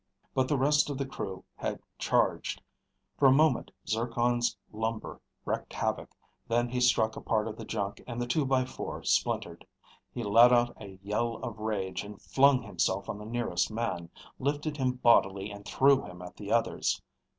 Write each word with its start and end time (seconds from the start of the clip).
But 0.33 0.47
the 0.47 0.57
rest 0.57 0.89
of 0.89 0.97
the 0.97 1.05
crew 1.05 1.43
had 1.55 1.79
charged. 1.99 2.63
For 3.19 3.27
a 3.27 3.31
moment 3.31 3.69
Zircon's 3.87 4.57
lumber 4.71 5.21
wreaked 5.45 5.73
havoc, 5.73 6.15
then 6.47 6.69
he 6.69 6.81
struck 6.81 7.15
a 7.15 7.21
part 7.21 7.47
of 7.47 7.55
the 7.55 7.65
junk 7.65 8.01
and 8.07 8.19
the 8.19 8.25
two 8.25 8.43
by 8.43 8.65
four 8.65 9.03
splintered. 9.03 9.63
He 10.11 10.23
let 10.23 10.51
out 10.51 10.75
a 10.81 10.97
yell 11.03 11.35
of 11.43 11.59
rage 11.59 12.03
and 12.03 12.19
flung 12.19 12.63
himself 12.63 13.09
on 13.09 13.19
the 13.19 13.25
nearest 13.27 13.69
man, 13.69 14.09
lifted 14.39 14.77
him 14.77 14.93
bodily 14.93 15.51
and 15.51 15.63
threw 15.65 16.01
him 16.01 16.23
at 16.23 16.35
the 16.37 16.51
others. 16.51 16.99